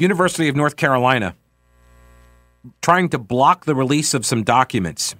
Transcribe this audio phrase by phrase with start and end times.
[0.00, 1.34] University of North Carolina
[2.82, 5.14] trying to block the release of some documents.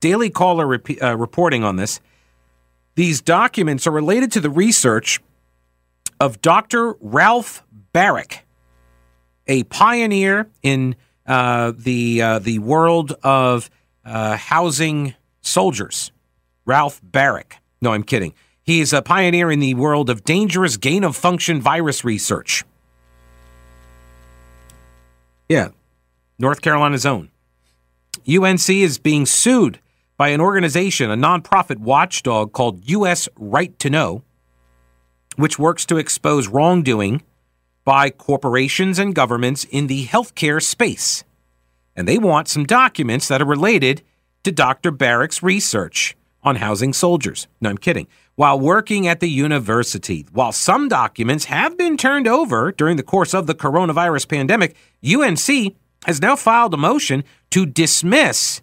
[0.00, 2.00] Daily Caller rep- uh, reporting on this.
[2.94, 5.20] These documents are related to the research
[6.20, 6.94] of Dr.
[7.00, 8.40] Ralph Baric,
[9.46, 10.96] a pioneer in
[11.26, 13.70] uh, the uh, the world of
[14.04, 16.12] uh, housing soldiers.
[16.66, 17.54] Ralph Baric.
[17.80, 18.34] No, I'm kidding.
[18.62, 22.64] He's a pioneer in the world of dangerous gain of function virus research.
[25.48, 25.68] Yeah,
[26.38, 27.30] North Carolina's own.
[28.28, 29.80] UNC is being sued
[30.16, 33.28] by an organization, a nonprofit watchdog called U.S.
[33.36, 34.22] Right to Know,
[35.36, 37.22] which works to expose wrongdoing
[37.84, 41.24] by corporations and governments in the healthcare space.
[41.96, 44.02] And they want some documents that are related
[44.44, 44.90] to Dr.
[44.90, 47.46] Baric's research on housing soldiers.
[47.60, 48.06] No, I'm kidding.
[48.36, 53.32] While working at the university, while some documents have been turned over during the course
[53.32, 58.60] of the coronavirus pandemic, UNC has now filed a motion to dismiss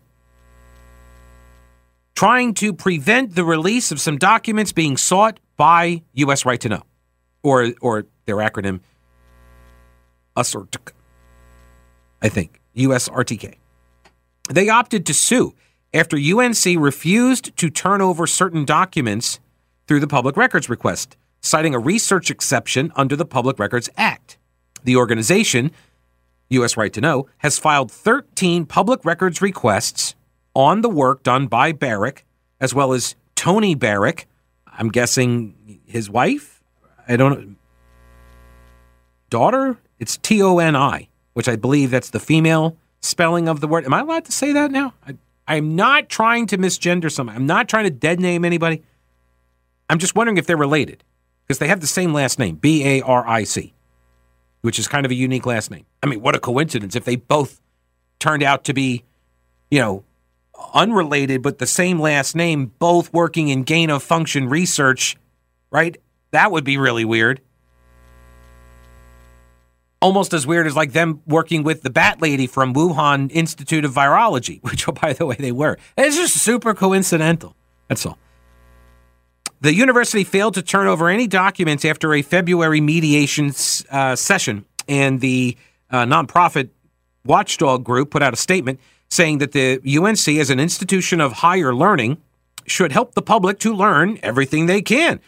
[2.15, 6.45] trying to prevent the release of some documents being sought by U.S.
[6.45, 6.83] Right to Know,
[7.41, 8.81] or or their acronym
[10.35, 10.91] USRTK,
[12.21, 13.55] I think USRTK.
[14.49, 15.55] They opted to sue
[15.93, 19.39] after UNC refused to turn over certain documents
[19.91, 24.37] through the public records request, citing a research exception under the Public Records Act.
[24.85, 25.69] The organization,
[26.47, 26.77] U.S.
[26.77, 30.15] Right to Know, has filed 13 public records requests
[30.55, 32.19] on the work done by Baric,
[32.61, 34.27] as well as Toni Baric.
[34.65, 36.63] I'm guessing his wife.
[37.05, 37.55] I don't know.
[39.29, 39.77] Daughter?
[39.99, 43.83] It's T O N I, which I believe that's the female spelling of the word.
[43.83, 44.93] Am I allowed to say that now?
[45.05, 45.17] I,
[45.49, 47.35] I'm not trying to misgender someone.
[47.35, 48.83] I'm not trying to dead name anybody.
[49.91, 51.03] I'm just wondering if they're related
[51.45, 53.73] because they have the same last name, B A R I C,
[54.61, 55.85] which is kind of a unique last name.
[56.01, 57.59] I mean, what a coincidence if they both
[58.17, 59.03] turned out to be,
[59.69, 60.05] you know,
[60.73, 65.17] unrelated but the same last name, both working in gain of function research,
[65.71, 65.97] right?
[66.31, 67.41] That would be really weird.
[70.01, 73.91] Almost as weird as like them working with the Bat Lady from Wuhan Institute of
[73.93, 75.77] Virology, which, oh, by the way, they were.
[75.97, 77.57] It's just super coincidental.
[77.89, 78.17] That's all.
[79.61, 83.51] The university failed to turn over any documents after a February mediation
[83.91, 85.55] uh, session, and the
[85.91, 86.69] uh, nonprofit
[87.23, 91.75] watchdog group put out a statement saying that the UNC, as an institution of higher
[91.75, 92.17] learning,
[92.65, 95.19] should help the public to learn everything they can,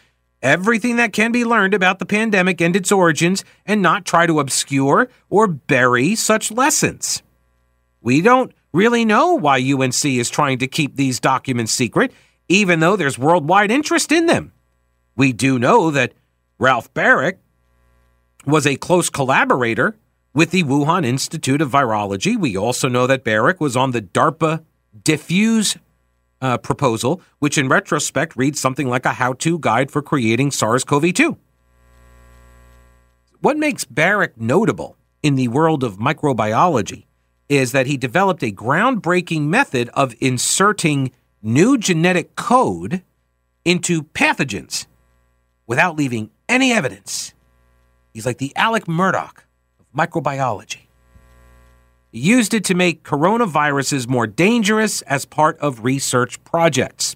[0.41, 4.39] everything that can be learned about the pandemic and its origins, and not try to
[4.39, 7.21] obscure or bury such lessons.
[8.01, 12.11] We don't really know why UNC is trying to keep these documents secret,
[12.47, 14.51] even though there's worldwide interest in them.
[15.15, 16.13] We do know that
[16.57, 17.37] Ralph Baric
[18.45, 19.95] was a close collaborator
[20.33, 22.37] with the Wuhan Institute of Virology.
[22.37, 24.63] We also know that Baric was on the DARPA
[25.03, 25.77] DEFUSE
[26.41, 30.83] uh, proposal, which in retrospect reads something like a how to guide for creating SARS
[30.83, 31.37] CoV 2.
[33.39, 37.05] What makes Baric notable in the world of microbiology
[37.49, 41.11] is that he developed a groundbreaking method of inserting
[41.43, 43.03] new genetic code
[43.65, 44.87] into pathogens
[45.67, 47.33] without leaving any evidence.
[48.13, 49.31] He's like the Alec Murdaugh
[49.79, 50.87] of microbiology.
[52.11, 57.15] He used it to make coronaviruses more dangerous as part of research projects.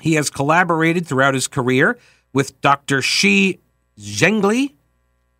[0.00, 1.98] He has collaborated throughout his career
[2.32, 3.00] with Dr.
[3.00, 3.60] Shi
[3.98, 4.74] Zhengli,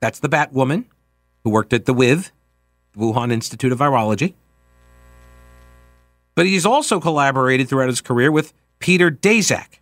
[0.00, 0.87] that's the Batwoman,
[1.43, 2.31] who worked at the WIV,
[2.97, 4.35] Wuhan Institute of Virology.
[6.34, 9.78] But he's also collaborated throughout his career with Peter Daszak,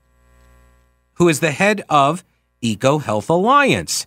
[1.14, 2.25] who is the head of
[2.62, 4.06] EcoHealth Alliance.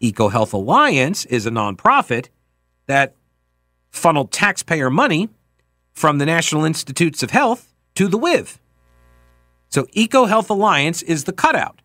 [0.00, 2.28] EcoHealth Alliance is a nonprofit
[2.86, 3.14] that
[3.90, 5.28] funneled taxpayer money
[5.92, 8.58] from the National Institutes of Health to the WIV.
[9.68, 11.80] So EcoHealth Alliance is the cutout.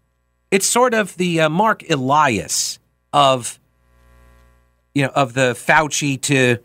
[0.51, 2.79] It's sort of the uh, Marc Elias
[3.13, 3.59] of
[4.93, 6.57] you know of the Fauci to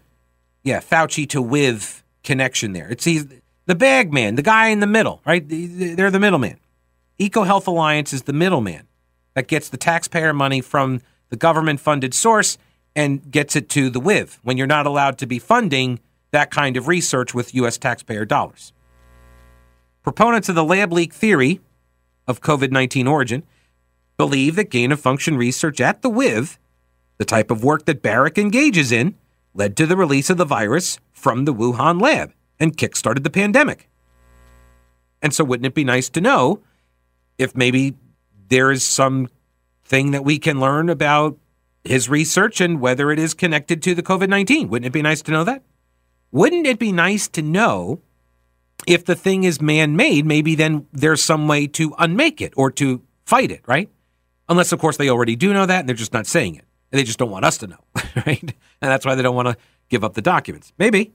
[0.62, 2.88] yeah Fauci to WIV connection there.
[2.88, 3.26] It's he's
[3.66, 5.44] the bag man, the guy in the middle, right?
[5.46, 6.58] They're the middleman.
[7.18, 8.88] EcoHealth Alliance is the middleman
[9.34, 12.58] that gets the taxpayer money from the government funded source
[12.96, 16.00] and gets it to the WIV when you're not allowed to be funding
[16.30, 17.78] that kind of research with U.S.
[17.78, 18.72] taxpayer dollars.
[20.02, 21.60] Proponents of the lab leak theory
[22.26, 23.42] of COVID 19 origin
[24.16, 26.58] believe that gain of function research at the WIV,
[27.18, 29.14] the type of work that Baric engages in,
[29.54, 33.88] led to the release of the virus from the Wuhan lab and kickstarted the pandemic.
[35.22, 36.60] And so, wouldn't it be nice to know
[37.38, 37.94] if maybe
[38.48, 39.28] there is some
[39.84, 41.38] thing that we can learn about
[41.84, 44.68] his research and whether it is connected to the COVID 19?
[44.68, 45.62] Wouldn't it be nice to know that?
[46.30, 48.00] Wouldn't it be nice to know
[48.86, 50.26] if the thing is man made?
[50.26, 53.88] Maybe then there's some way to unmake it or to fight it, right?
[54.48, 56.64] Unless, of course, they already do know that and they're just not saying it.
[56.94, 57.78] And they just don't want us to know,
[58.24, 58.40] right?
[58.40, 59.56] And that's why they don't want to
[59.88, 60.72] give up the documents.
[60.78, 61.12] Maybe.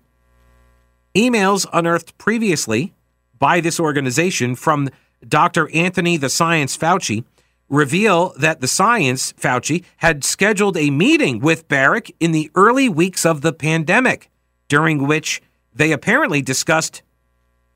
[1.15, 2.93] Emails unearthed previously
[3.37, 4.89] by this organization from
[5.25, 5.73] Dr.
[5.73, 7.23] Anthony the Science Fauci
[7.69, 13.25] reveal that the science, Fauci, had scheduled a meeting with Baric in the early weeks
[13.25, 14.29] of the pandemic,
[14.67, 15.41] during which
[15.73, 17.03] they apparently discussed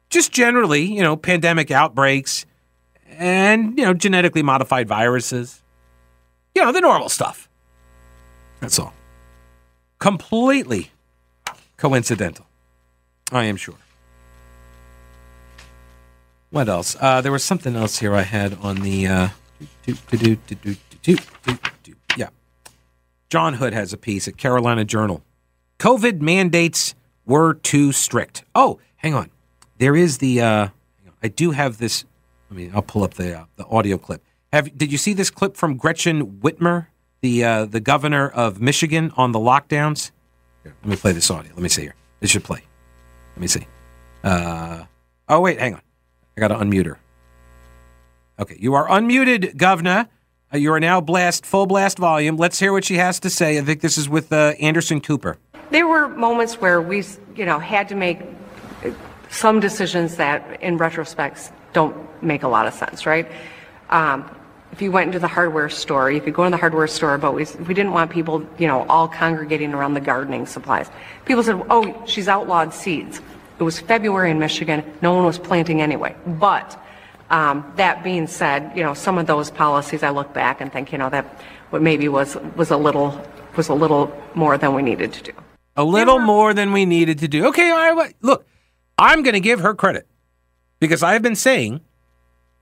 [0.09, 2.45] just generally, you know, pandemic outbreaks
[3.05, 5.63] and, you know, genetically modified viruses.
[6.53, 7.47] You know, the normal stuff.
[8.63, 8.93] That's all.
[9.99, 10.89] Completely
[11.75, 12.45] coincidental.
[13.29, 13.75] I am sure.
[16.49, 16.95] What else?
[16.97, 19.29] Uh, there was something else here I had on the.
[22.15, 22.29] Yeah.
[23.29, 25.21] John Hood has a piece at Carolina Journal.
[25.79, 26.95] COVID mandates
[27.25, 28.45] were too strict.
[28.55, 29.29] Oh, hang on.
[29.77, 30.39] There is the.
[30.39, 30.67] Uh,
[31.21, 32.05] I do have this.
[32.49, 34.23] I mean, I'll pull up the uh, the audio clip.
[34.53, 36.87] Have did you see this clip from Gretchen Whitmer,
[37.23, 40.11] the uh, the governor of Michigan, on the lockdowns?
[40.61, 41.51] Here, let me play this audio.
[41.53, 41.95] Let me see here.
[42.21, 42.61] It should play.
[43.35, 43.65] Let me see.
[44.23, 44.83] Uh,
[45.29, 45.81] oh wait, hang on.
[46.37, 46.99] I got to unmute her.
[48.39, 50.09] Okay, you are unmuted, Governor.
[50.53, 52.37] Uh, you are now blast full blast volume.
[52.37, 53.57] Let's hear what she has to say.
[53.57, 55.37] I think this is with uh, Anderson Cooper.
[55.71, 57.03] There were moments where we,
[57.35, 58.19] you know, had to make
[59.29, 63.27] some decisions that, in retrospect, don't make a lot of sense, right?
[63.89, 64.29] Um,
[64.73, 67.35] if you went into the hardware store, you could go in the hardware store, but
[67.35, 70.89] we, we didn't want people, you know, all congregating around the gardening supplies.
[71.25, 73.21] People said, oh, she's outlawed seeds.
[73.59, 74.83] It was February in Michigan.
[75.03, 76.15] No one was planting anyway.
[76.25, 76.75] But
[77.29, 80.91] um, that being said, you know, some of those policies, I look back and think,
[80.91, 81.25] you know, that
[81.69, 83.23] what maybe was was a little
[83.55, 85.33] was a little more than we needed to do.
[85.77, 87.45] A little were- more than we needed to do.
[87.45, 88.15] Okay, all right.
[88.21, 88.47] Look,
[88.97, 90.07] I'm going to give her credit
[90.79, 91.81] because I have been saying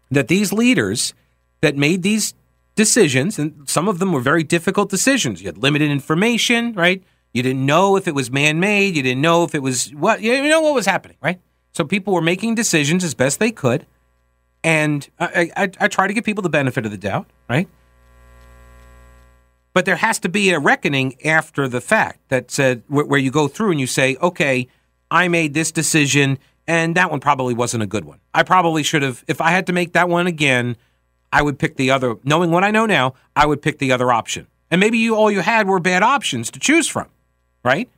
[0.10, 1.14] that these leaders
[1.62, 2.34] that made these
[2.76, 5.42] decisions, and some of them were very difficult decisions.
[5.42, 7.04] You had limited information, right?
[7.34, 8.96] You didn't know if it was man made.
[8.96, 11.40] You didn't know if it was what, you know what was happening, right?
[11.72, 13.86] So people were making decisions as best they could.
[14.64, 17.68] And I, I, I try to give people the benefit of the doubt, right?
[19.74, 23.32] But there has to be a reckoning after the fact that said where, where you
[23.32, 24.68] go through and you say, okay,
[25.10, 26.38] I made this decision
[26.68, 28.20] and that one probably wasn't a good one.
[28.34, 30.76] I probably should have, if I had to make that one again,
[31.32, 34.12] I would pick the other, knowing what I know now, I would pick the other
[34.12, 34.48] option.
[34.70, 37.10] And maybe you all you had were bad options to choose from
[37.64, 37.90] right?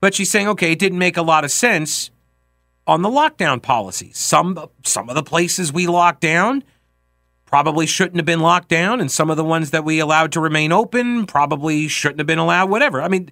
[0.00, 2.10] But she's saying, okay, it didn't make a lot of sense
[2.86, 4.16] on the lockdown policies.
[4.16, 6.62] Some some of the places we locked down
[7.44, 10.40] probably shouldn't have been locked down, and some of the ones that we allowed to
[10.40, 12.70] remain open probably shouldn't have been allowed.
[12.70, 13.02] Whatever.
[13.02, 13.30] I mean,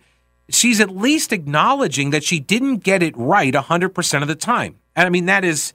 [0.48, 4.76] she's at least acknowledging that she didn't get it right hundred percent of the time.
[4.94, 5.72] And I mean that is.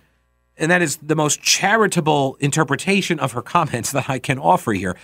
[0.62, 4.96] And that is the most charitable interpretation of her comments that I can offer here.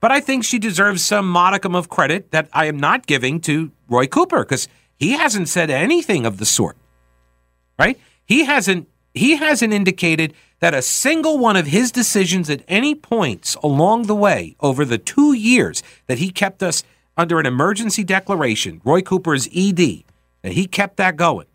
[0.00, 3.72] But I think she deserves some modicum of credit that I am not giving to
[3.88, 6.76] Roy Cooper because he hasn't said anything of the sort.
[7.78, 7.98] Right?
[8.26, 13.56] He hasn't he hasn't indicated that a single one of his decisions at any points
[13.62, 16.82] along the way over the 2 years that he kept us
[17.16, 20.04] under an emergency declaration, Roy Cooper's ED,
[20.42, 21.46] that he kept that going.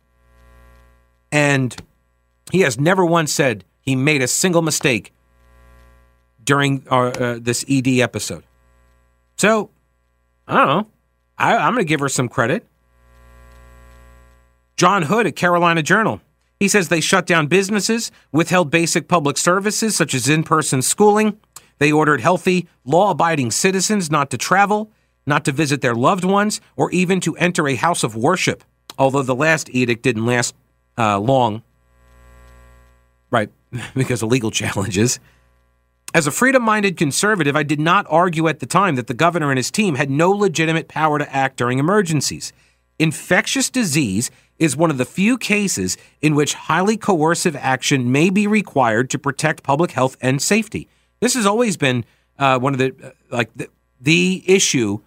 [1.31, 1.75] And
[2.51, 5.13] he has never once said he made a single mistake
[6.43, 8.43] during our, uh, this ED episode.
[9.37, 9.69] So,
[10.47, 10.87] I don't know.
[11.37, 12.65] I, I'm going to give her some credit.
[14.77, 16.21] John Hood at Carolina Journal.
[16.59, 21.37] He says they shut down businesses, withheld basic public services such as in person schooling.
[21.79, 24.91] They ordered healthy, law abiding citizens not to travel,
[25.25, 28.63] not to visit their loved ones, or even to enter a house of worship,
[28.97, 30.55] although the last edict didn't last
[30.97, 31.61] uh, long.
[33.29, 33.49] Right,
[33.95, 35.19] because of legal challenges.
[36.13, 39.51] As a freedom minded conservative, I did not argue at the time that the governor
[39.51, 42.53] and his team had no legitimate power to act during emergencies.
[42.97, 48.47] Infectious disease is one of the few cases in which highly coercive action may be
[48.47, 50.87] required to protect public health and safety.
[51.19, 52.05] This has always been
[52.39, 53.67] uh, one of the uh, like the,
[53.99, 54.99] the issue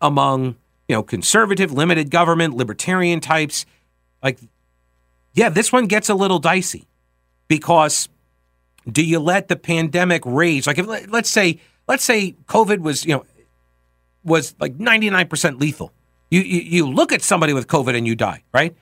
[0.00, 0.56] among,
[0.88, 3.66] you know, conservative, limited government, libertarian types.
[4.22, 4.38] Like,
[5.34, 6.86] yeah, this one gets a little dicey
[7.48, 8.08] because
[8.90, 10.66] do you let the pandemic rage?
[10.66, 13.24] Like, if, let's say, let's say COVID was, you know,
[14.24, 15.92] was like 99% lethal.
[16.30, 18.74] You, you, you look at somebody with COVID and you die, right?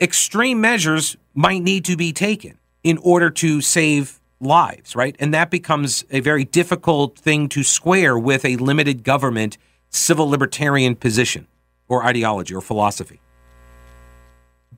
[0.00, 5.16] Extreme measures might need to be taken in order to save lives, right?
[5.18, 9.56] And that becomes a very difficult thing to square with a limited government
[9.90, 11.46] civil libertarian position
[11.88, 13.20] or ideology or philosophy.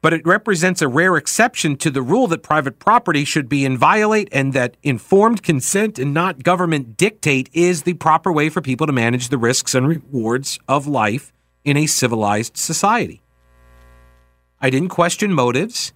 [0.05, 4.29] But it represents a rare exception to the rule that private property should be inviolate
[4.33, 8.93] and that informed consent and not government dictate is the proper way for people to
[8.93, 11.33] manage the risks and rewards of life
[11.65, 13.23] in a civilized society.
[14.61, 15.95] I didn't question motives.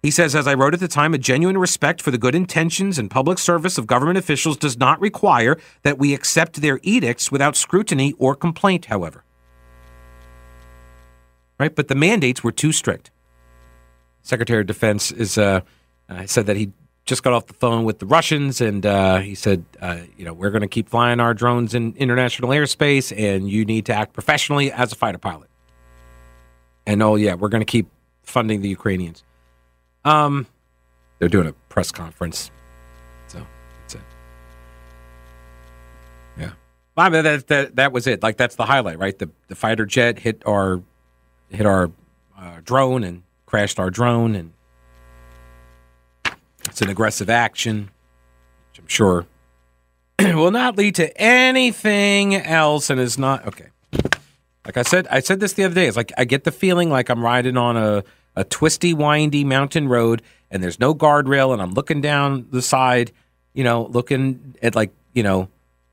[0.00, 3.00] He says, as I wrote at the time, a genuine respect for the good intentions
[3.00, 7.56] and public service of government officials does not require that we accept their edicts without
[7.56, 9.24] scrutiny or complaint, however.
[11.58, 11.74] Right?
[11.74, 13.10] But the mandates were too strict.
[14.24, 15.60] Secretary of Defense is uh,
[16.08, 16.72] uh, said that he
[17.04, 20.32] just got off the phone with the Russians, and uh, he said, uh, you know,
[20.32, 24.14] we're going to keep flying our drones in international airspace, and you need to act
[24.14, 25.50] professionally as a fighter pilot.
[26.86, 27.86] And oh yeah, we're going to keep
[28.22, 29.22] funding the Ukrainians.
[30.04, 30.46] Um,
[31.18, 32.50] they're doing a press conference,
[33.28, 33.46] so
[33.82, 34.00] that's it.
[36.38, 36.52] Yeah,
[36.96, 38.22] I mean that that that was it.
[38.22, 39.18] Like that's the highlight, right?
[39.18, 40.82] The the fighter jet hit our
[41.50, 41.90] hit our
[42.38, 43.22] uh, drone and
[43.54, 44.52] crashed our drone, and
[46.64, 47.88] it's an aggressive action,
[48.72, 49.26] which I'm sure
[50.18, 53.68] will not lead to anything else, and is not okay.
[54.64, 55.86] Like I said, I said this the other day.
[55.86, 58.02] It's like I get the feeling like I'm riding on a
[58.34, 63.12] a twisty, windy mountain road, and there's no guardrail, and I'm looking down the side,
[63.52, 65.48] you know, looking at like, you know,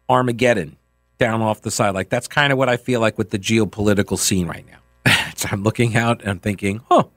[0.10, 0.78] Armageddon
[1.20, 1.94] down off the side.
[1.94, 5.22] Like that's kind of what I feel like with the geopolitical scene right now.
[5.36, 7.12] so I'm looking out and I'm thinking, oh,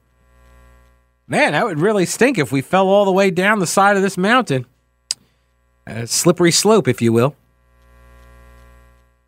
[1.26, 4.02] man, that would really stink if we fell all the way down the side of
[4.02, 4.66] this mountain.
[5.86, 7.36] A slippery slope, if you will.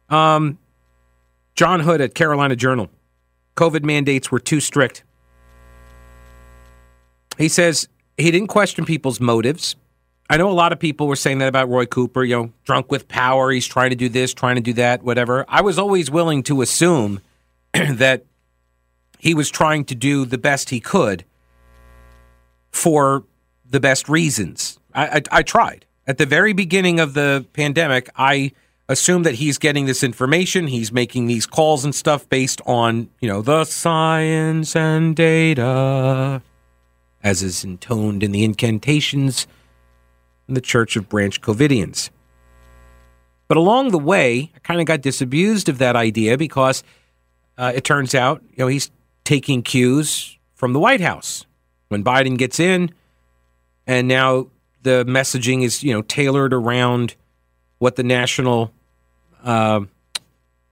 [0.08, 0.58] Um,
[1.54, 2.90] John Hood at Carolina Journal.
[3.56, 5.02] COVID mandates were too strict.
[7.38, 9.76] He says he didn't question people's motives.
[10.28, 12.90] I know a lot of people were saying that about Roy Cooper, you know, drunk
[12.90, 13.50] with power.
[13.50, 15.44] He's trying to do this, trying to do that, whatever.
[15.48, 17.20] I was always willing to assume
[17.72, 18.24] that
[19.18, 21.24] he was trying to do the best he could
[22.76, 23.25] for
[23.68, 24.78] the best reasons.
[24.95, 25.87] I, I, I tried.
[26.06, 28.52] At the very beginning of the pandemic, I
[28.88, 30.68] assumed that he's getting this information.
[30.68, 36.42] He's making these calls and stuff based on, you know, the science and data
[37.26, 39.49] as is intoned in the incantations
[40.47, 42.11] in the Church of Branch Covidians.
[43.49, 46.85] But along the way, I kind of got disabused of that idea because
[47.59, 48.92] uh, it turns out, you know, he's
[49.25, 51.45] taking cues from the White House.
[51.88, 52.92] When Biden gets in,
[53.86, 54.48] and now
[54.82, 57.14] the messaging is, you know, tailored around
[57.78, 58.72] what the national
[59.44, 59.80] uh,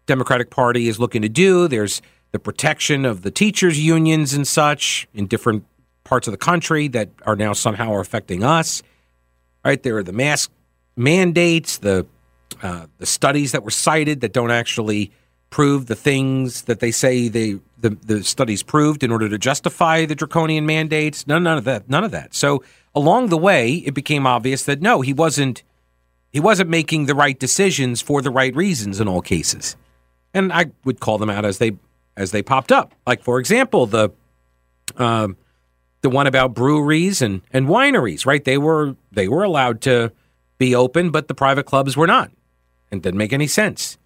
[0.06, 1.68] Democratic Party is looking to do.
[1.68, 2.02] There's
[2.33, 5.64] the protection of the teachers' unions and such in different
[6.02, 8.83] parts of the country that are now somehow are affecting us.
[9.64, 10.50] Right there are the mask
[10.97, 12.06] mandates, the
[12.62, 15.11] uh, the studies that were cited that don't actually
[15.51, 20.07] prove the things that they say they the, the studies proved in order to justify
[20.07, 21.27] the draconian mandates.
[21.27, 21.89] None, none of that.
[21.89, 22.35] None of that.
[22.35, 25.63] So along the way, it became obvious that no, he wasn't
[26.33, 29.77] he wasn't making the right decisions for the right reasons in all cases.
[30.33, 31.73] And I would call them out as they
[32.17, 32.95] as they popped up.
[33.07, 34.11] Like for example, the
[34.97, 35.37] um,
[36.01, 38.45] the one about breweries and, and wineries, right?
[38.45, 40.13] They were they were allowed to
[40.59, 42.31] be open, but the private clubs were not.
[42.91, 43.99] And didn't make any sense.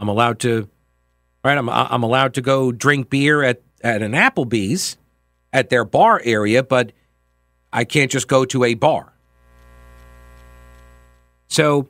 [0.00, 0.68] I'm allowed to
[1.44, 4.96] right, I'm I'm allowed to go drink beer at, at an Applebee's
[5.52, 6.92] at their bar area, but
[7.72, 9.12] I can't just go to a bar.
[11.48, 11.88] So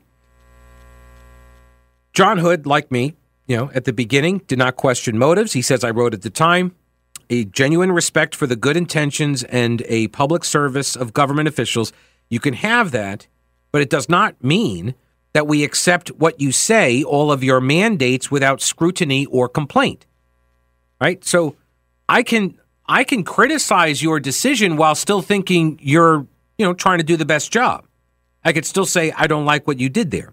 [2.12, 3.14] John Hood, like me,
[3.46, 5.52] you know, at the beginning, did not question motives.
[5.52, 6.74] He says I wrote at the time,
[7.28, 11.92] a genuine respect for the good intentions and a public service of government officials,
[12.28, 13.28] you can have that,
[13.70, 14.94] but it does not mean
[15.32, 20.06] that we accept what you say, all of your mandates without scrutiny or complaint.
[21.00, 21.25] Right?
[21.25, 21.56] So
[22.08, 26.26] I can I can criticize your decision while still thinking you're,
[26.58, 27.87] you know, trying to do the best job.
[28.44, 30.32] I could still say I don't like what you did there.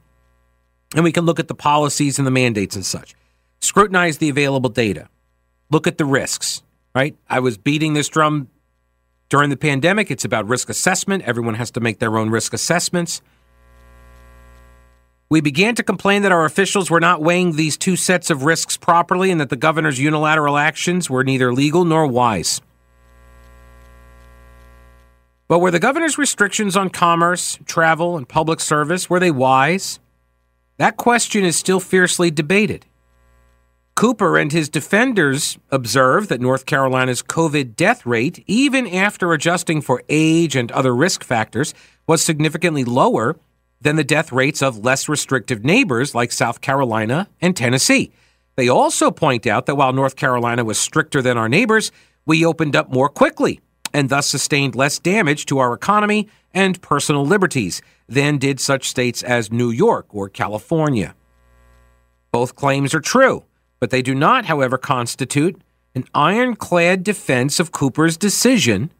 [0.96, 3.14] And we can look at the policies and the mandates and such.
[3.60, 5.10] Scrutinize the available data.
[5.70, 6.64] Look at the risks
[6.98, 7.16] right?
[7.30, 8.48] I was beating this drum
[9.30, 10.10] during the pandemic.
[10.10, 11.22] It's about risk assessment.
[11.26, 13.22] Everyone has to make their own risk assessments.
[15.30, 18.78] We began to complain that our officials were not weighing these two sets of risks
[18.78, 22.62] properly and that the governor's unilateral actions were neither legal nor wise.
[25.50, 30.00] But were the governor's restrictions on commerce, travel, and public service were they wise?
[30.78, 32.86] That question is still fiercely debated.
[33.96, 40.04] Cooper and his defenders observe that North Carolina's COVID death rate, even after adjusting for
[40.08, 41.74] age and other risk factors,
[42.06, 43.38] was significantly lower
[43.82, 48.12] than the death rates of less restrictive neighbors like South Carolina and Tennessee.
[48.56, 51.92] They also point out that while North Carolina was stricter than our neighbors,
[52.26, 53.60] we opened up more quickly
[53.94, 59.22] and thus sustained less damage to our economy and personal liberties than did such states
[59.24, 61.16] as New York or California.
[62.32, 63.46] Both claims are true,
[63.80, 65.62] but they do not, however, constitute
[65.96, 68.92] an ironclad defense of Cooper's decision,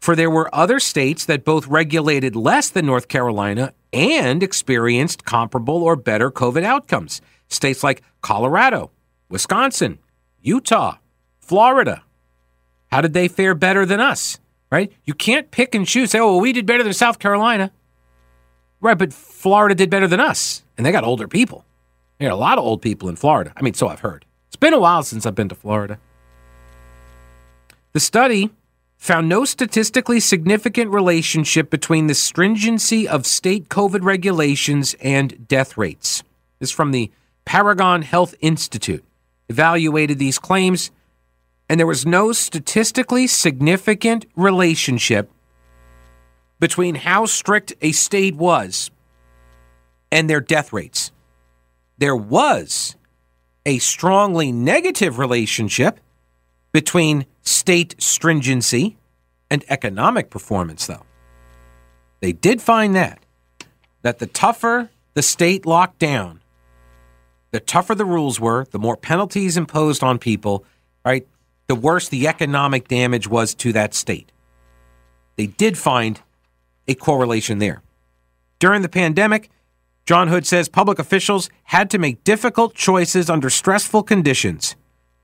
[0.00, 5.82] for there were other states that both regulated less than North Carolina and experienced comparable
[5.82, 7.20] or better COVID outcomes.
[7.48, 8.90] States like Colorado,
[9.28, 9.98] Wisconsin,
[10.40, 10.96] Utah,
[11.40, 12.02] Florida,
[12.90, 14.38] how did they fare better than us?
[14.70, 14.92] Right?
[15.04, 16.12] You can't pick and choose.
[16.12, 17.72] Say, oh, well, we did better than South Carolina.
[18.80, 21.64] Right, but Florida did better than us, and they got older people.
[22.18, 23.52] They got a lot of old people in Florida.
[23.56, 24.24] I mean, so I've heard.
[24.48, 25.98] It's been a while since I've been to Florida.
[27.92, 28.50] The study
[29.00, 36.22] found no statistically significant relationship between the stringency of state COVID regulations and death rates.
[36.58, 37.10] This is from the
[37.46, 39.02] Paragon Health Institute.
[39.48, 40.90] Evaluated these claims
[41.70, 45.30] and there was no statistically significant relationship
[46.58, 48.90] between how strict a state was
[50.12, 51.10] and their death rates.
[51.96, 52.96] There was
[53.64, 56.00] a strongly negative relationship
[56.72, 58.96] between state stringency
[59.50, 61.04] and economic performance, though.
[62.20, 63.20] They did find that,
[64.02, 66.40] that the tougher the state locked down,
[67.50, 70.64] the tougher the rules were, the more penalties imposed on people,
[71.04, 71.26] right?
[71.70, 74.32] the worse the economic damage was to that state.
[75.36, 76.20] They did find
[76.88, 77.80] a correlation there.
[78.58, 79.50] During the pandemic,
[80.04, 84.74] John Hood says public officials had to make difficult choices under stressful conditions.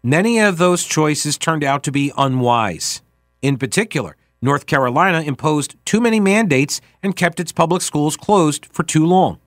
[0.06, 3.02] Many of those choices turned out to be unwise.
[3.42, 8.84] In particular, North Carolina imposed too many mandates and kept its public schools closed for
[8.84, 9.40] too long.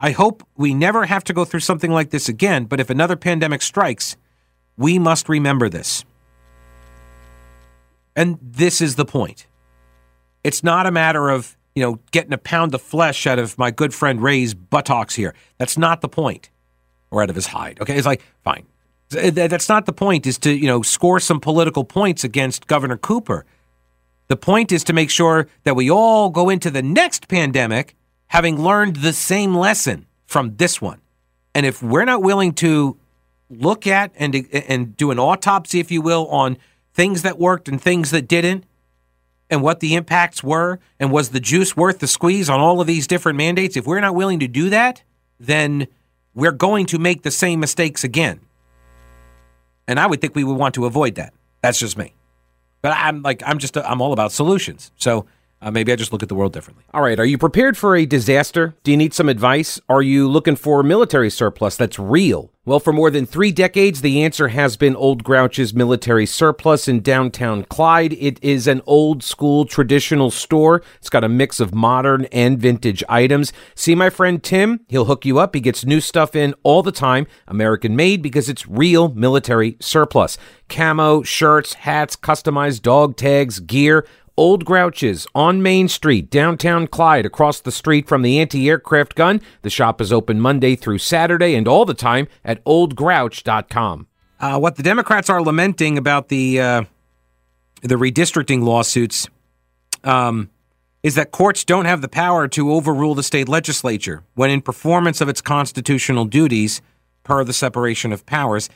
[0.00, 3.14] I hope we never have to go through something like this again, but if another
[3.14, 4.16] pandemic strikes,
[4.76, 6.04] we must remember this.
[8.16, 9.46] And this is the point.
[10.42, 13.70] It's not a matter of, you know, getting a pound of flesh out of my
[13.70, 15.32] good friend Ray's buttocks here.
[15.58, 16.50] That's not the point.
[17.12, 17.80] Or out of his hide.
[17.80, 17.96] Okay.
[17.96, 18.66] It's like, fine.
[19.12, 23.44] That's not the point, is to, you know, score some political points against Governor Cooper.
[24.28, 27.96] The point is to make sure that we all go into the next pandemic
[28.28, 31.00] having learned the same lesson from this one.
[31.54, 32.96] And if we're not willing to
[33.50, 36.56] look at and and do an autopsy, if you will, on
[36.94, 38.64] things that worked and things that didn't,
[39.50, 42.86] and what the impacts were, and was the juice worth the squeeze on all of
[42.86, 45.02] these different mandates, if we're not willing to do that,
[45.38, 45.86] then
[46.34, 48.40] we're going to make the same mistakes again.
[49.88, 51.32] And I would think we would want to avoid that.
[51.62, 52.14] That's just me.
[52.82, 54.90] But I'm like, I'm just, I'm all about solutions.
[54.96, 55.26] So
[55.62, 56.84] uh, maybe I just look at the world differently.
[56.92, 57.18] All right.
[57.18, 58.74] Are you prepared for a disaster?
[58.82, 59.80] Do you need some advice?
[59.88, 62.50] Are you looking for military surplus that's real?
[62.64, 67.00] Well, for more than three decades, the answer has been Old Grouch's Military Surplus in
[67.00, 68.12] downtown Clyde.
[68.12, 70.80] It is an old school traditional store.
[70.98, 73.52] It's got a mix of modern and vintage items.
[73.74, 74.78] See my friend Tim?
[74.86, 75.56] He'll hook you up.
[75.56, 80.38] He gets new stuff in all the time, American made because it's real military surplus.
[80.68, 84.06] Camo, shirts, hats, customized dog tags, gear.
[84.36, 89.40] Old Grouch's on Main Street, downtown Clyde, across the street from the anti aircraft gun.
[89.62, 94.06] The shop is open Monday through Saturday and all the time at oldgrouch.com.
[94.40, 96.84] Uh, what the Democrats are lamenting about the uh,
[97.82, 99.28] the redistricting lawsuits
[100.04, 100.50] um,
[101.02, 105.20] is that courts don't have the power to overrule the state legislature when in performance
[105.20, 106.80] of its constitutional duties
[107.22, 108.68] per the separation of powers.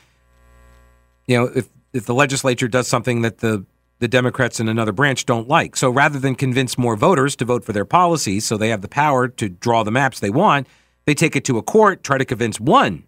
[1.25, 3.65] You know, if if the legislature does something that the
[3.99, 5.75] the Democrats in another branch don't like.
[5.75, 8.87] So rather than convince more voters to vote for their policies so they have the
[8.87, 10.67] power to draw the maps they want,
[11.05, 13.03] they take it to a court, try to convince one,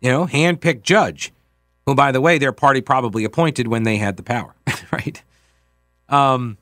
[0.00, 1.32] you know, hand-picked judge,
[1.84, 4.54] who, by the way, their party probably appointed when they had the power,
[4.92, 5.22] right?
[6.08, 6.56] Um,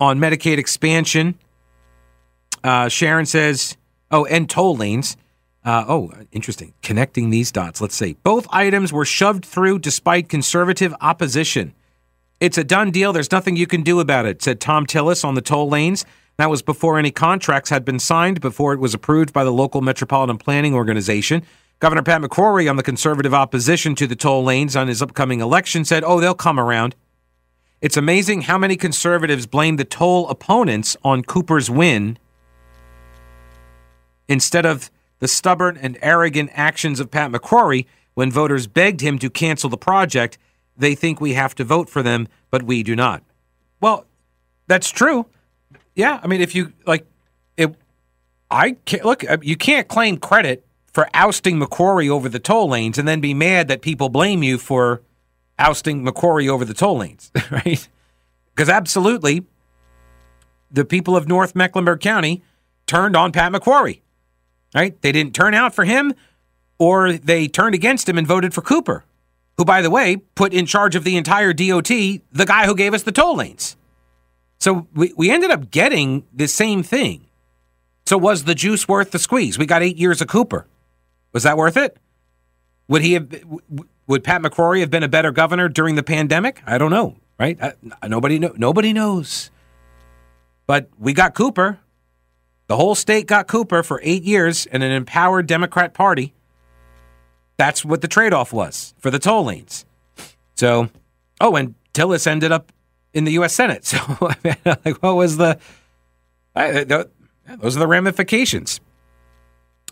[0.00, 1.38] on Medicaid expansion,
[2.64, 3.76] uh, Sharon says,
[4.10, 5.16] oh, and toll lanes.
[5.66, 6.72] Uh, oh, interesting.
[6.84, 7.80] Connecting these dots.
[7.80, 8.16] Let's see.
[8.22, 11.74] Both items were shoved through despite conservative opposition.
[12.38, 13.12] It's a done deal.
[13.12, 16.04] There's nothing you can do about it, said Thom Tillis on the toll lanes.
[16.36, 19.80] That was before any contracts had been signed, before it was approved by the local
[19.80, 21.42] metropolitan planning organization.
[21.80, 25.84] Governor Pat McCrory on the conservative opposition to the toll lanes on his upcoming election
[25.84, 26.94] said, oh, they'll come around.
[27.80, 32.18] It's amazing how many conservatives blame the toll opponents on Cooper's win
[34.28, 39.30] instead of the stubborn and arrogant actions of Pat McCrory when voters begged him to
[39.30, 40.38] cancel the project.
[40.76, 43.22] They think we have to vote for them, but we do not.
[43.80, 44.06] Well,
[44.66, 45.26] that's true.
[45.94, 47.06] Yeah, I mean, if you like,
[47.56, 47.74] it,
[48.50, 49.28] I can't look.
[49.28, 53.34] Uh, you can't claim credit for ousting McCrory over the toll lanes and then be
[53.34, 55.02] mad that people blame you for
[55.58, 57.88] ousting McCrory over the toll lanes, right?
[58.54, 59.44] Because absolutely,
[60.70, 62.42] the people of North Mecklenburg County
[62.86, 64.00] turned on Pat McCrory,
[64.74, 65.00] right?
[65.02, 66.14] They didn't turn out for him,
[66.78, 69.04] or they turned against him and voted for Cooper,
[69.56, 72.94] who, by the way, put in charge of the entire DOT the guy who gave
[72.94, 73.76] us the toll lanes.
[74.58, 77.26] So we, we ended up getting the same thing.
[78.06, 79.58] So was the juice worth the squeeze?
[79.58, 80.66] We got eight years of Cooper.
[81.32, 81.96] Was that worth it?
[82.88, 83.28] Would he have?
[84.06, 86.62] Would Pat McCrory have been a better governor during the pandemic?
[86.64, 87.16] I don't know.
[87.38, 87.58] Right?
[87.60, 87.74] I,
[88.06, 88.54] nobody know.
[88.56, 89.50] Nobody knows.
[90.66, 91.80] But we got Cooper.
[92.68, 96.34] The whole state got Cooper for eight years in an empowered Democrat Party.
[97.56, 99.84] That's what the trade-off was for the toll lanes.
[100.56, 100.88] So,
[101.40, 102.72] oh, and Tillis ended up
[103.14, 103.54] in the U.S.
[103.54, 103.84] Senate.
[103.84, 103.98] So,
[104.64, 105.58] like, what was the?
[106.54, 108.80] I, those are the ramifications.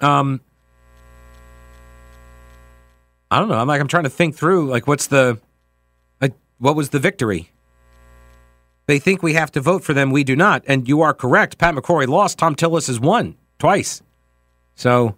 [0.01, 0.41] Um,
[3.31, 3.57] I don't know.
[3.57, 5.39] I'm like I'm trying to think through like what's the
[6.21, 7.51] like what was the victory?
[8.87, 10.11] They think we have to vote for them.
[10.11, 10.62] We do not.
[10.66, 11.59] And you are correct.
[11.59, 12.38] Pat McCrory lost.
[12.38, 14.03] Thom Tillis has won twice.
[14.75, 15.16] So,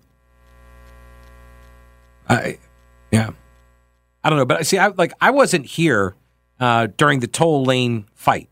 [2.28, 2.58] I,
[3.10, 3.30] yeah,
[4.22, 4.44] I don't know.
[4.44, 6.14] But I see, I like I wasn't here
[6.60, 8.48] uh, during the toll lane fight.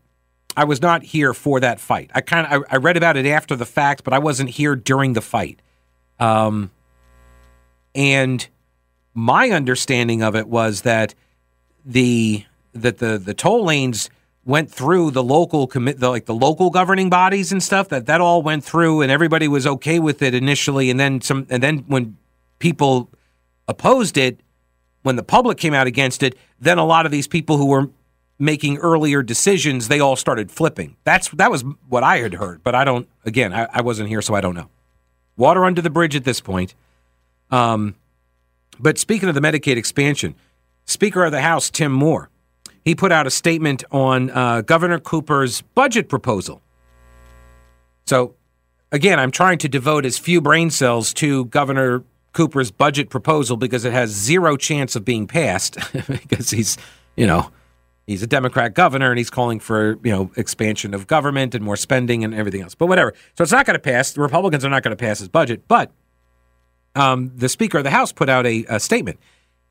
[0.57, 2.11] I was not here for that fight.
[2.15, 4.75] I kind of I, I, read about it after the fact, but I wasn't here
[4.75, 5.61] during the fight.
[6.17, 6.71] Um,
[7.93, 8.47] and
[9.13, 11.13] my understanding of it was that
[11.85, 14.09] the that the the toll lanes
[14.45, 18.21] went through the local commit the, like the local governing bodies and stuff that that
[18.21, 20.89] all went through and everybody was okay with it initially.
[20.89, 22.17] And then some and then when
[22.59, 23.09] people
[23.67, 24.39] opposed it
[25.01, 27.89] when the public came out against it then a lot of these people who were
[28.37, 30.95] making earlier decisions they all started flipping.
[31.03, 34.21] That's that was what i had heard but i don't again i, I wasn't here
[34.21, 34.69] so i don't know.
[35.37, 36.75] Water under the bridge at this point.
[37.49, 37.95] Um
[38.77, 40.35] but speaking of the Medicaid expansion,
[40.85, 42.29] Speaker of the House Tim Moore,
[42.85, 46.61] he put out a statement on uh, Governor Cooper's budget proposal.
[48.05, 48.35] So,
[48.91, 53.85] again, I'm trying to devote as few brain cells to Governor Cooper's budget proposal because
[53.85, 56.77] it has zero chance of being passed because he's,
[57.17, 57.49] you know,
[58.05, 61.77] he's a Democrat governor and he's calling for, you know, expansion of government and more
[61.77, 62.75] spending and everything else.
[62.75, 63.13] But whatever.
[63.35, 64.11] So it's not going to pass.
[64.11, 65.67] The Republicans are not going to pass his budget.
[65.67, 65.91] But
[66.93, 69.19] um, the Speaker of the House put out a, a statement,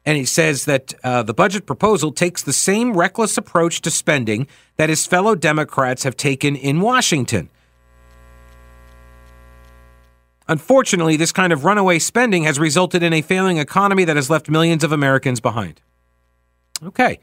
[0.07, 4.47] and he says that uh, the budget proposal takes the same reckless approach to spending
[4.77, 7.49] that his fellow Democrats have taken in Washington.
[10.47, 14.51] Unfortunately, this kind of runaway spending has resulted in a failing economy that has left
[14.51, 15.81] millions of Americans behind.
[16.83, 17.19] Okay.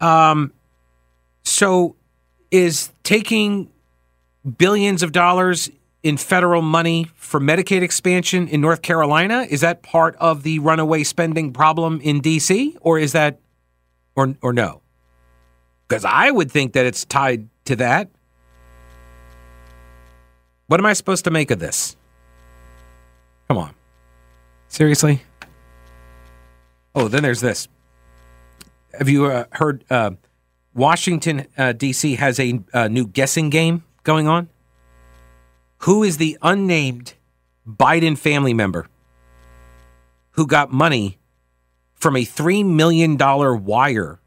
[0.00, 0.52] Um,
[1.42, 1.96] so
[2.52, 3.70] is taking
[4.56, 5.70] billions of dollars
[6.02, 9.46] in federal money for Medicaid expansion in North Carolina?
[9.48, 12.76] Is that part of the runaway spending problem in D.C.
[12.80, 13.38] or is that
[14.16, 14.82] or or no?
[15.88, 18.08] Because I would think that it's tied to that.
[20.66, 21.96] What am I supposed to make of this?
[23.48, 23.74] Come on.
[24.68, 25.22] Seriously?
[26.94, 27.68] Oh, then there's this.
[28.98, 30.12] Have you uh, heard uh,
[30.74, 32.14] Washington, uh, D.C.
[32.16, 34.48] has a uh, new guessing game going on?
[35.82, 37.14] Who is the unnamed
[37.68, 38.86] Biden family member
[40.32, 41.18] who got money
[41.94, 44.20] from a $3 million wire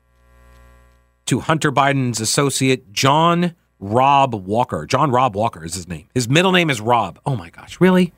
[1.28, 4.86] to Hunter Biden's associate, John Rob Walker?
[4.86, 6.10] John Rob Walker is his name.
[6.13, 7.20] His middle name is Rob.
[7.26, 8.12] Oh my gosh, really?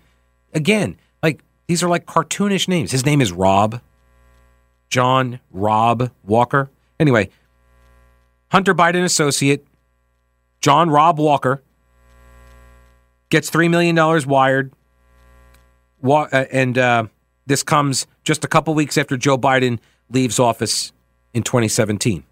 [0.55, 2.91] Again, like these are like cartoonish names.
[2.91, 3.81] His name is Rob.
[4.89, 6.71] John Rob Walker.
[6.99, 7.29] Anyway,
[8.47, 9.67] Hunter Biden associate,
[10.59, 11.61] John Rob Walker
[13.29, 13.95] gets $3 million
[14.27, 14.73] wired.
[16.03, 17.05] Uh, and uh,
[17.45, 20.93] this comes just a couple weeks after Joe Biden leaves office
[21.33, 22.23] in 2017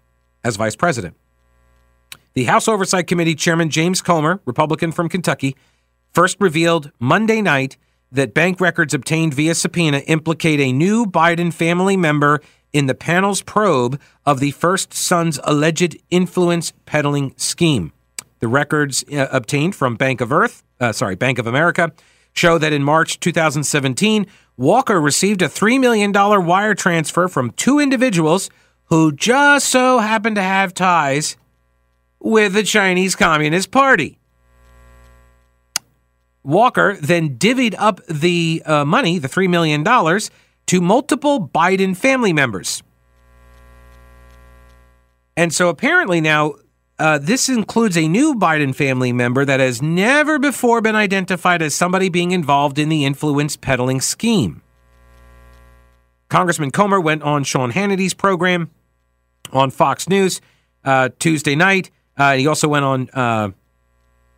[0.44, 1.16] as vice president.
[2.34, 5.56] The House Oversight Committee Chairman James Comer, Republican from Kentucky,
[6.12, 7.76] first revealed Monday night
[8.12, 12.40] that bank records obtained via subpoena implicate a new Biden family member
[12.72, 17.92] in the panel's probe of the first son's alleged influence peddling scheme.
[18.40, 21.92] The records uh, obtained from Bank of Earth, uh, sorry, Bank of America,
[22.32, 28.50] show that in March 2017, Walker received a $3 million wire transfer from two individuals
[28.86, 31.36] who just so happened to have ties
[32.20, 34.18] with the Chinese Communist Party.
[36.42, 39.84] Walker then divvied up the uh, money, the $3 million,
[40.66, 42.82] to multiple Biden family members.
[45.36, 46.54] And so apparently now,
[46.98, 51.74] uh, this includes a new Biden family member that has never before been identified as
[51.74, 54.62] somebody being involved in the influence peddling scheme.
[56.28, 58.70] Congressman Comer went on Sean Hannity's program
[59.52, 60.40] on Fox News
[60.84, 61.90] uh, Tuesday night.
[62.16, 63.50] Uh, he also went on uh,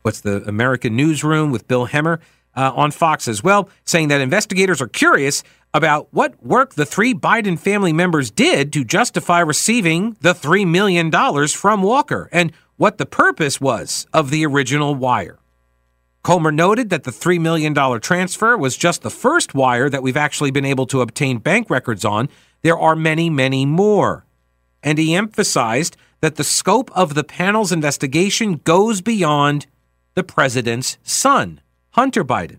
[0.02, 2.18] what's the American Newsroom with Bill Hemmer
[2.56, 5.44] uh, on Fox as well, saying that investigators are curious
[5.74, 11.10] about what work the three Biden family members did to justify receiving the $3 million
[11.48, 15.38] from Walker and what the purpose was of the original wire.
[16.22, 20.50] Comer noted that the $3 million transfer was just the first wire that we've actually
[20.50, 22.28] been able to obtain bank records on.
[22.62, 24.26] There are many, many more.
[24.82, 29.66] And he emphasized that the scope of the panel's investigation goes beyond
[30.14, 32.58] the president's son, Hunter Biden.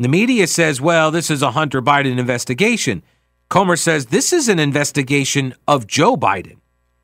[0.00, 3.02] The media says, well, this is a Hunter Biden investigation.
[3.50, 6.56] Comer says this is an investigation of Joe Biden,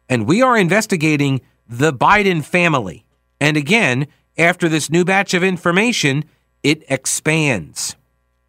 [0.08, 3.04] and we are investigating the Biden family.
[3.38, 4.06] And again,
[4.38, 6.24] after this new batch of information,
[6.62, 7.96] it expands.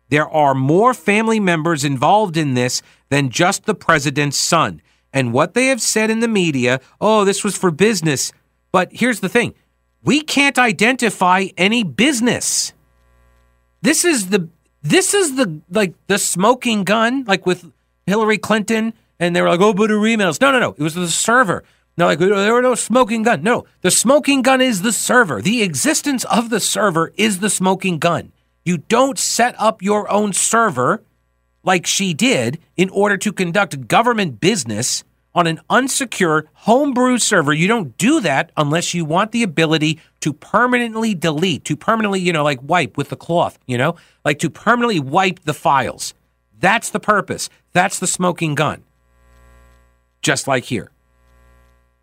[0.08, 4.82] There are more family members involved in this than just the president's son.
[5.12, 8.32] And what they have said in the media, oh, this was for business.
[8.72, 9.56] But here's the thing
[10.04, 12.72] we can't identify any business.
[13.82, 14.50] This is the
[14.82, 17.72] this is the like the smoking gun, like with
[18.06, 20.72] Hillary Clinton, and they were like, "Oh, but her emails." No, no, no.
[20.72, 21.64] It was the server.
[21.98, 23.42] No, like there were no smoking gun.
[23.42, 25.42] No, the smoking gun is the server.
[25.42, 28.32] The existence of the server is the smoking gun.
[28.66, 31.02] You don't set up your own server
[31.64, 35.04] like she did in order to conduct government business
[35.38, 37.54] on an unsecure homebrew server.
[37.54, 42.34] You don't do that unless you want the ability to permanently delete, to permanently, you
[42.34, 43.96] know, like wipe with the cloth, you know,
[44.26, 46.16] like to permanently wipe the files.
[46.60, 47.52] That's the purpose.
[47.72, 48.84] That's the smoking gun.
[50.24, 50.90] Just like here.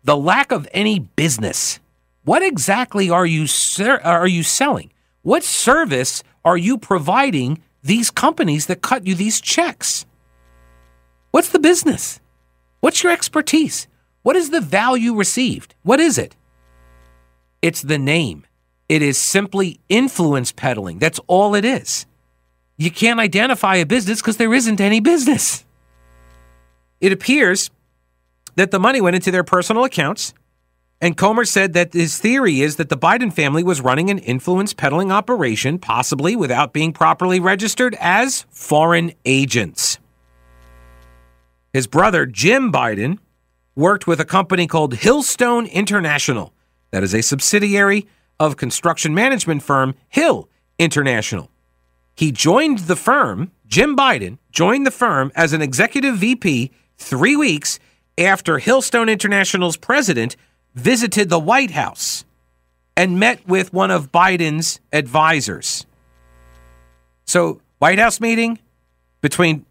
[0.05, 1.81] The lack of any business.
[2.23, 4.93] What exactly are you ser- are you selling?
[5.23, 10.05] What service are you providing these companies that cut you these checks?
[11.31, 12.21] What's the business?
[12.85, 13.87] What's your expertise?
[14.21, 15.73] What is the value received?
[15.81, 16.35] What is it?
[17.63, 18.45] It's the name.
[18.87, 20.99] It is simply influence peddling.
[20.99, 22.05] That's all it is.
[22.77, 25.65] You can't identify a business because there isn't any business.
[27.01, 27.71] It appears
[28.53, 30.35] that the money went into their personal accounts,
[31.01, 34.75] and Comer said that his theory is that the Biden family was running an influence
[34.75, 39.94] peddling operation, possibly without being properly registered as foreign agents.
[41.75, 43.17] His brother, Jim Biden,
[43.75, 46.53] worked with a company called Hillstone International,
[46.91, 48.07] that is a subsidiary
[48.39, 50.47] of construction management firm Hill
[50.79, 51.51] International.
[52.15, 57.77] He joined the firm, Jim Biden joined the firm as an executive VP three weeks
[58.17, 60.37] after Hillstone International's president
[60.75, 62.23] visited the White House
[62.95, 65.85] and met with one of Biden's advisors.
[67.25, 68.59] So, White House meeting
[69.19, 69.65] between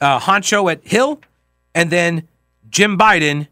[0.00, 1.20] uh, honcho at Hill,
[1.74, 2.28] and then
[2.68, 3.48] Jim Biden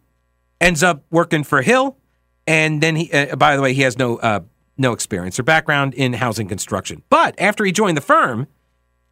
[0.61, 1.97] ends up working for Hill,
[2.47, 3.13] and then he.
[3.13, 4.41] Uh, by the way, he has no uh,
[4.77, 7.03] no experience or background in housing construction.
[7.09, 8.47] But after he joined the firm,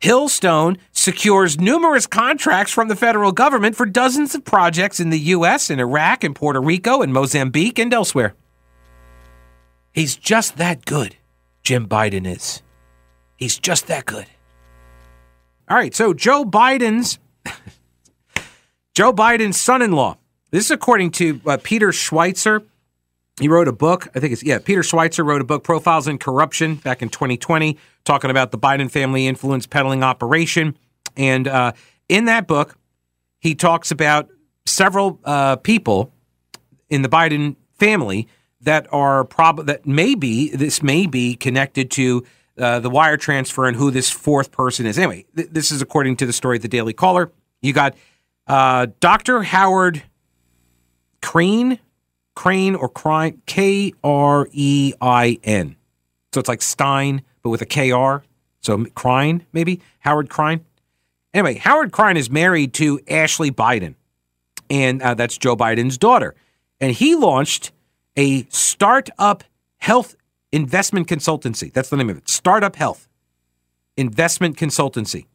[0.01, 5.71] Hillstone secures numerous contracts from the federal government for dozens of projects in the U.S.,
[5.71, 8.35] in Iraq, and Puerto Rico, and Mozambique, and elsewhere.
[9.93, 11.17] He's just that good,
[11.63, 12.63] Jim Biden is.
[13.37, 14.27] He's just that good.
[15.73, 17.19] All right, so Joe Biden's
[18.95, 20.19] Joe Biden's son-in-law.
[20.51, 22.67] This is according to uh, Peter Schweizer.
[23.41, 24.07] He wrote a book.
[24.15, 24.59] I think it's yeah.
[24.59, 28.91] Peter Schweizer wrote a book, "Profiles in Corruption," back in 2020, talking about the Biden
[28.91, 30.77] family influence peddling operation.
[31.17, 31.73] And uh,
[32.07, 32.77] in that book,
[33.41, 34.29] he talks about
[34.67, 36.13] several uh, people
[36.91, 38.29] in the Biden family
[38.61, 42.27] that are prob that may be this may be connected to
[42.59, 44.99] uh, the wire transfer and who this fourth person is.
[44.99, 47.31] Anyway, th- this is according to the story of the Daily Caller.
[47.61, 47.95] You got
[48.47, 49.43] uh, Dr.
[49.43, 50.03] Howard
[51.21, 51.79] Krein,
[52.35, 55.77] Crane or Krein, K R E I N.
[56.33, 58.23] So it's like Stein, but with a K R.
[58.61, 59.81] So Krein, maybe?
[60.01, 60.61] Howard Krein.
[61.35, 63.95] Anyway, Howard Krein is married to Ashley Biden,
[64.69, 66.35] and uh, that's Joe Biden's daughter.
[66.81, 67.73] And he launched
[68.17, 69.45] a startup
[69.79, 70.15] Health
[70.53, 71.73] Investment Consultancy.
[71.73, 72.29] That's the name of it.
[72.29, 73.09] Startup Health
[73.97, 75.27] Investment Consultancy.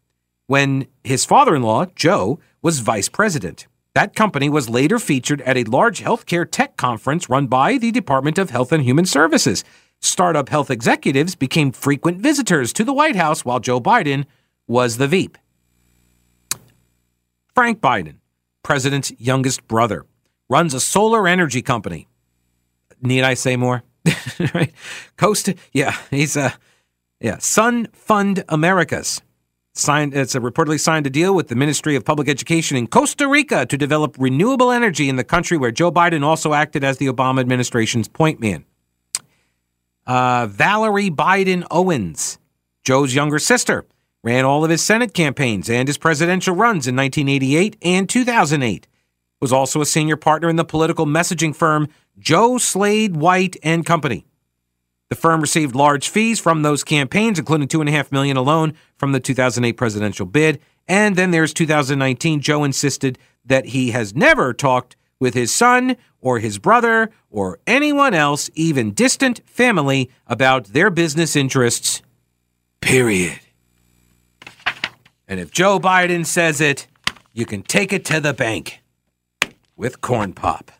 [0.45, 3.67] When his father in law, Joe, was vice president.
[3.95, 8.37] That company was later featured at a large healthcare tech conference run by the Department
[8.37, 9.63] of Health and Human Services.
[9.99, 14.25] Startup health executives became frequent visitors to the White House while Joe Biden
[14.67, 15.37] was the Veep.
[17.55, 18.17] Frank Biden,
[18.61, 20.05] president's youngest brother,
[20.47, 22.07] runs a solar energy company.
[23.01, 23.83] Need I say more?
[24.53, 24.73] right?
[25.17, 26.53] Coast, yeah, he's a
[27.19, 27.37] yeah.
[27.39, 29.21] Sun Fund Americas
[29.73, 30.13] signed.
[30.15, 33.65] It's a reportedly signed a deal with the Ministry of Public Education in Costa Rica
[33.65, 37.39] to develop renewable energy in the country, where Joe Biden also acted as the Obama
[37.39, 38.65] administration's point man.
[40.05, 42.39] Uh, Valerie Biden Owens,
[42.83, 43.85] Joe's younger sister,
[44.23, 48.87] ran all of his Senate campaigns and his presidential runs in 1988 and 2008.
[49.39, 54.25] Was also a senior partner in the political messaging firm Joe Slade White and Company.
[55.09, 58.73] The firm received large fees from those campaigns, including two and a half million alone
[58.97, 60.59] from the 2008 presidential bid.
[60.87, 62.41] And then there's 2019.
[62.41, 68.13] Joe insisted that he has never talked with his son or his brother or anyone
[68.13, 72.01] else, even distant family, about their business interests.
[72.81, 73.39] Period.
[75.27, 76.87] And if Joe Biden says it,
[77.33, 78.81] you can take it to the bank
[79.77, 80.71] with corn pop.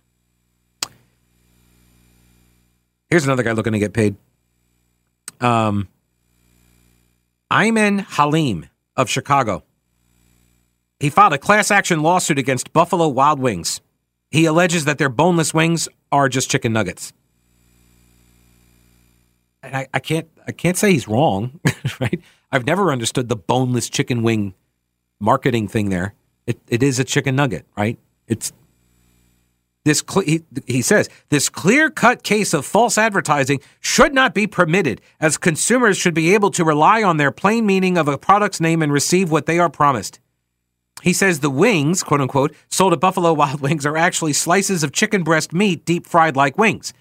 [3.09, 4.15] Here's another guy looking to get paid.
[5.39, 5.87] Um,
[7.51, 8.65] Aimen Halim
[8.97, 9.63] of Chicago.
[10.99, 13.81] He filed a class action lawsuit against Buffalo Wild Wings.
[14.31, 17.13] He alleges that their boneless wings are just chicken nuggets.
[19.63, 21.59] And I, I can't I can't say he's wrong,
[21.99, 22.21] right?
[22.51, 24.53] I've never understood the boneless chicken wing
[25.19, 26.13] marketing thing there.
[26.45, 27.97] It, it is a chicken nugget, right?
[28.27, 28.53] It's
[29.87, 35.37] this he, he says this clear-cut case of false advertising should not be permitted as
[35.37, 38.91] consumers should be able to rely on their plain meaning of a product's name and
[38.91, 40.19] receive what they are promised.
[41.03, 44.91] He says the wings, quote unquote, sold at Buffalo Wild Wings are actually slices of
[44.91, 46.93] chicken breast meat deep fried like wings.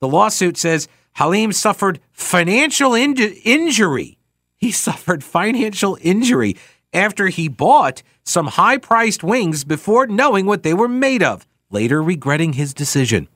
[0.00, 4.18] The lawsuit says Halim suffered financial inju- injury.
[4.56, 6.56] He suffered financial injury
[6.92, 12.02] after he bought some high priced wings before knowing what they were made of, later
[12.02, 13.28] regretting his decision.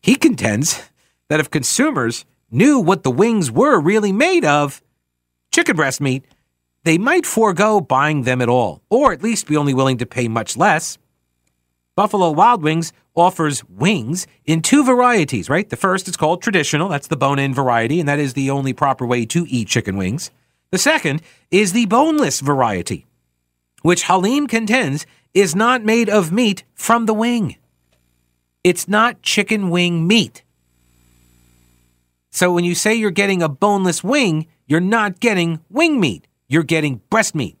[0.00, 0.90] He contends
[1.28, 4.82] that if consumers knew what the wings were really made of,
[5.52, 6.24] chicken breast meat,
[6.84, 10.26] they might forego buying them at all, or at least be only willing to pay
[10.26, 10.98] much less.
[11.94, 15.68] Buffalo Wild Wings offers wings in two varieties, right?
[15.68, 18.72] The first is called traditional, that's the bone in variety, and that is the only
[18.72, 20.30] proper way to eat chicken wings.
[20.70, 23.06] The second is the boneless variety,
[23.82, 27.56] which Halim contends is not made of meat from the wing.
[28.64, 30.44] It's not chicken wing meat.
[32.30, 36.62] So when you say you're getting a boneless wing, you're not getting wing meat you're
[36.62, 37.56] getting breast meat.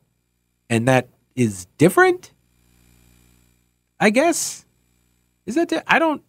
[0.68, 2.32] And that is different?
[3.98, 4.66] I guess.
[5.46, 6.22] Is that di- I don't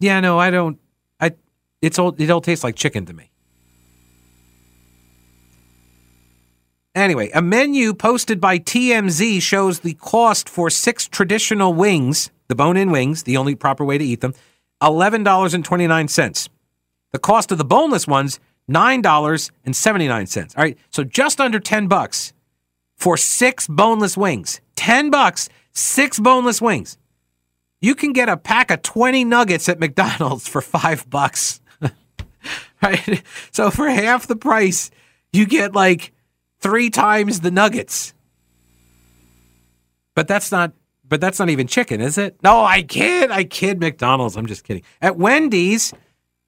[0.00, 0.78] Yeah, no, I don't
[1.20, 1.32] I
[1.80, 3.31] it's all it all tastes like chicken to me.
[6.94, 12.76] Anyway, a menu posted by TMZ shows the cost for six traditional wings, the bone
[12.76, 14.34] in wings, the only proper way to eat them,
[14.82, 16.48] $11.29.
[17.12, 20.56] The cost of the boneless ones, $9.79.
[20.56, 20.78] All right.
[20.90, 22.34] So just under 10 bucks
[22.96, 24.60] for six boneless wings.
[24.76, 26.98] 10 bucks, six boneless wings.
[27.80, 31.60] You can get a pack of 20 nuggets at McDonald's for 5 bucks.
[32.82, 33.22] right?
[33.50, 34.90] So for half the price,
[35.32, 36.12] you get like
[36.62, 38.14] 3 times the nuggets.
[40.14, 40.72] But that's not
[41.08, 42.36] but that's not even chicken, is it?
[42.42, 43.30] No, I kid.
[43.30, 44.34] I kid McDonald's.
[44.34, 44.82] I'm just kidding.
[45.02, 45.92] At Wendy's,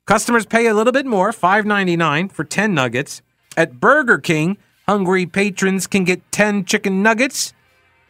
[0.06, 3.22] Customers pay a little bit more, $5.99 for 10 nuggets.
[3.56, 7.54] At Burger King, hungry patrons can get 10 chicken nuggets,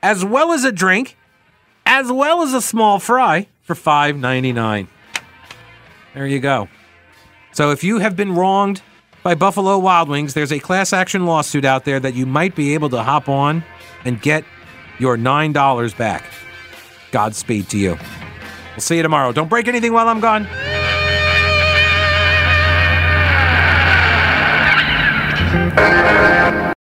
[0.02, 1.16] as well as a drink,
[1.86, 4.88] as well as a small fry for $5.99.
[6.14, 6.68] There you go.
[7.52, 8.82] So if you have been wronged
[9.24, 12.74] by Buffalo Wild Wings, there's a class action lawsuit out there that you might be
[12.74, 13.64] able to hop on
[14.04, 14.44] and get
[14.98, 16.24] your $9 back.
[17.10, 17.96] Godspeed to you.
[18.72, 19.32] We'll see you tomorrow.
[19.32, 20.46] Don't break anything while I'm gone.